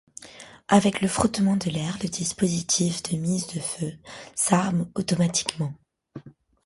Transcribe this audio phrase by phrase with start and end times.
[0.67, 3.93] Avec le frottement de l’air, le dispositif de mise de feu
[4.33, 5.73] s’arme automatiquement.